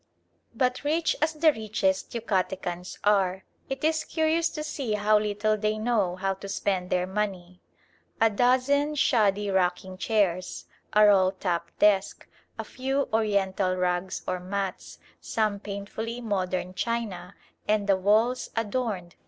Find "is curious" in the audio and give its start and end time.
3.83-4.49